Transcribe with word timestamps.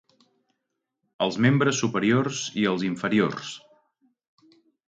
Els 1.25 1.37
membres 1.47 1.83
superiors 1.83 2.41
i 2.63 2.67
els 2.73 2.89
inferiors. 2.91 3.55